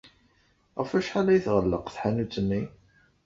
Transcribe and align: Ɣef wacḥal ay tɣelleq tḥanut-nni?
Ɣef 0.79 0.89
wacḥal 0.93 1.27
ay 1.33 1.39
tɣelleq 1.45 1.85
tḥanut-nni? 1.89 2.61